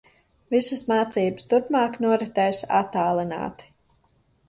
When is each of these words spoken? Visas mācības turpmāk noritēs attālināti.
Visas 0.55 0.81
mācības 0.91 1.47
turpmāk 1.53 2.01
noritēs 2.07 2.65
attālināti. 2.83 3.73